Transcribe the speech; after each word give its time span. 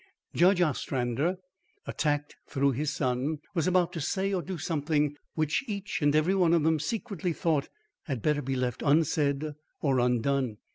Judge 0.33 0.59
Ostrander, 0.63 1.37
attacked 1.85 2.35
through 2.47 2.71
his 2.71 2.91
son, 2.91 3.37
was 3.53 3.67
about 3.67 3.93
to 3.93 4.01
say 4.01 4.33
or 4.33 4.41
do 4.41 4.57
something 4.57 5.15
which 5.35 5.63
each 5.67 6.01
and 6.01 6.15
every 6.15 6.33
one 6.33 6.53
of 6.55 6.63
them 6.63 6.79
secretly 6.79 7.33
thought 7.33 7.69
had 8.05 8.23
better 8.23 8.41
be 8.41 8.55
left 8.55 8.81
unsaid 8.81 9.53
or 9.79 9.99
undone. 9.99 10.57